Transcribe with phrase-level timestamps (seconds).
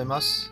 [0.00, 0.50] ざいます。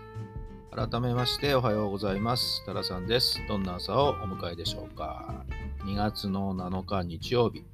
[0.71, 2.63] 改めましておはようございます。
[2.67, 3.41] タラさんです。
[3.49, 5.47] どんな朝をお迎えでしょうか。
[5.87, 7.65] 2月の7日日曜日。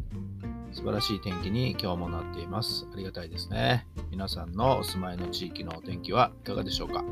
[0.72, 2.86] 素晴らしい天気に今日もなっています。
[2.92, 3.88] ありがたいですね。
[4.10, 7.04] 皆さんのお住まいの地域のお天気はいかがでしょうか。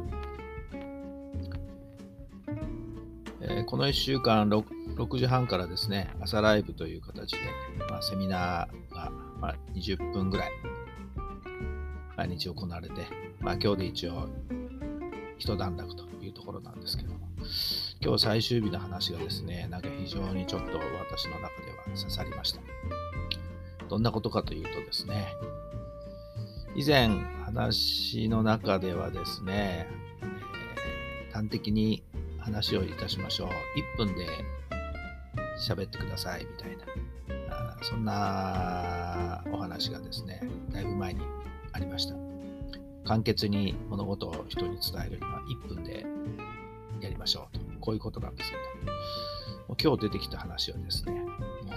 [3.40, 7.38] えーこの1週間 6, 6時半からですね、朝ライブという形で、
[7.90, 9.10] まあ、セミナーが、
[9.40, 10.50] まあ、20分ぐらい
[12.22, 13.08] 毎日行われて、
[13.40, 14.28] まあ、今日で一応
[15.38, 17.18] 一段落というところなんですけども、
[18.00, 22.60] 今日最終日の話がですね、なんか非常にちょっと私の中では刺さりました。
[23.88, 25.34] どんなことかというとですね、
[26.76, 27.08] 以前
[27.44, 29.88] 話の中ではですね、
[30.22, 32.04] えー端的に
[32.38, 33.48] 話をいたしましょう。
[33.48, 34.26] 1分で
[35.58, 41.20] 喋ってくださいみたいな、そんなお話がですね、だいぶ前に。
[43.12, 46.06] 簡潔に物事を人に伝えるには1分で
[47.02, 47.60] やりましょうと。
[47.78, 48.92] こういうことなんですけど、
[49.68, 51.28] もう今日出てきた話はですね、も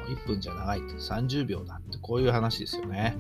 [0.08, 3.18] う1分じゃ長いって30秒だってこういう話ですよね。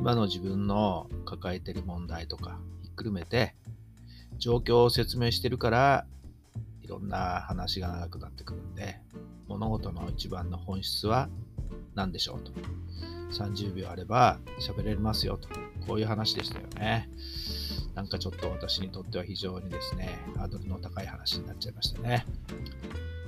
[0.00, 3.54] 今の自分の抱えてる問題とかひっくるめて
[4.38, 6.06] 状況を説明してるから
[6.82, 9.00] いろんな話が長くなってくるんで
[9.46, 11.28] 物事の一番の本質は
[11.94, 12.50] 何でしょうと。
[13.30, 15.48] 30秒あれば喋れますよと。
[15.82, 17.08] こういう話でしたよね。
[17.94, 22.24] なんかちょっと私にとっては非常にですね、ハードルの高い話になっちゃいましたね。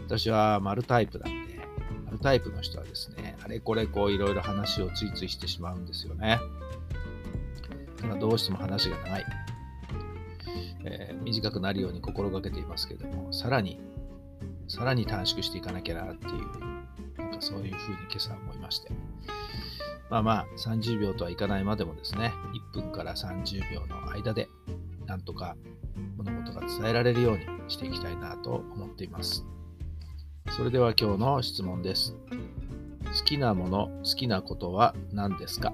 [0.07, 1.59] 私は丸タイプなんで、
[2.07, 6.41] 丸タイプの人はですね、あれこれこういろいろ話をついついしてしまうんですよね。
[8.01, 9.25] ただどうしても話が長い。
[10.85, 13.81] えー短くなるように心がけていますけれども、さらに、
[14.69, 18.91] さらに短縮していかなきゃなっていう、なんかそういうふうに今朝思いまして。
[20.11, 22.33] まあまあ、30秒とはいかないまでもですね、
[22.75, 24.49] 1分から30秒の間で、
[25.07, 25.57] なんとか
[26.17, 29.45] 物事が伝えられるようにしていきたいなと思っています。
[30.51, 32.15] それでは今日の質問です。
[33.17, 35.73] 好きなもの、好きなことは何ですか？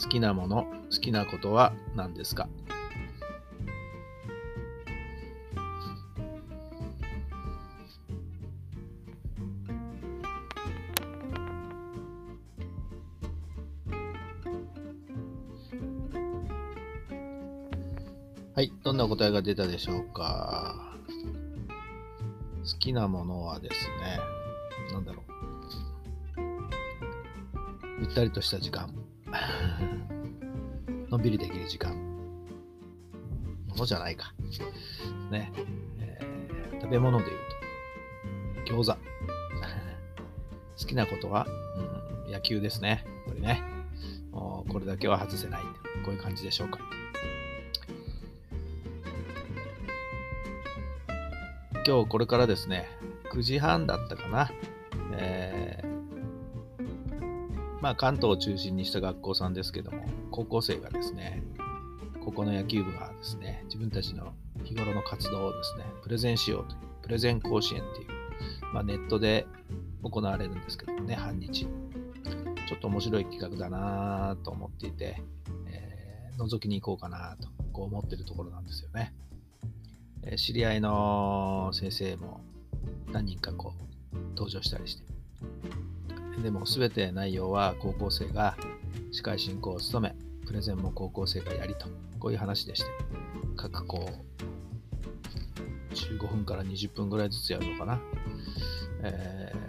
[0.00, 2.48] 好きなもの、好きなことは何ですか？
[18.54, 20.94] はい、どんな答えが出たでしょうか？
[22.64, 24.20] 好きなものはですね、
[24.92, 25.32] なんだろう。
[28.00, 28.94] ゆったりとした時間。
[31.08, 31.94] のんびりできる時間。
[33.68, 34.34] ものじゃないか。
[35.30, 35.50] ね。
[36.00, 36.42] えー
[36.82, 37.34] 食べ物で言
[38.64, 38.98] うと、餃子。
[40.82, 41.46] 好きなことは、
[42.26, 43.04] うん、野球ですね。
[43.24, 43.62] これね。
[44.32, 45.62] もうこれだけは外せない。
[46.04, 46.80] こういう感じでしょうか。
[51.84, 52.88] 今日これからですね、
[53.32, 54.50] 9時半だったかな。
[55.16, 55.92] えー
[57.80, 61.42] まあ関東を中心にした学校さんですけども、高校生がですね、
[62.24, 68.08] ここの野球部がですね、自分たちの日頃の活動をですね、プレゼンしようという、プレゼン甲子園っていう、
[68.72, 69.48] まあネットで
[70.04, 71.66] 行われるんですけどもね、半日。
[72.68, 75.20] ちょっと面白い企画だなと思っていて、
[75.66, 79.12] えー覗きに行こうかなと、こう思ってるところなんですよね。
[80.24, 82.40] え知り合いの先生も
[83.12, 83.74] 何人かこ
[84.12, 85.04] う登場したりして。
[86.42, 88.56] でも全て内容は高校生が
[89.10, 90.14] 司会進行を務め、
[90.46, 91.86] プレゼンも高校生がやりと、
[92.18, 92.90] こういう話でして、
[93.56, 94.10] 各校
[95.90, 98.00] 15分から20分ぐらいずつやるのかな。
[99.02, 99.62] えー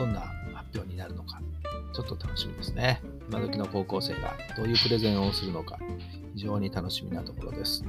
[0.00, 0.20] どんな
[0.54, 1.42] 発表になるのか、
[1.92, 3.02] ちょっと楽しみですね。
[3.28, 5.78] 今時の高校生がどういうプレゼンをするのか、
[6.34, 7.84] 非常に楽しみなところです。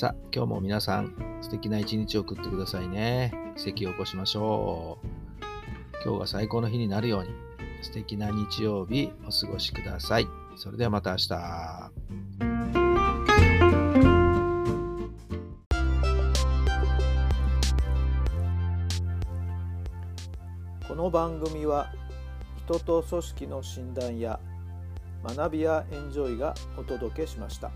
[0.00, 1.12] さあ、今日も皆さん、
[1.42, 3.34] 素敵な一日を送ってくださいね。
[3.58, 5.06] 奇跡を起こしましょう。
[6.02, 7.28] 今日が最高の日になるように、
[7.82, 10.26] 素敵な日曜日お過ごしください。
[10.56, 11.28] それではまた明日。
[20.88, 21.92] この番組は
[22.64, 24.40] 人と組織の診断や
[25.22, 27.70] 学びやエンジョイがお届けしました。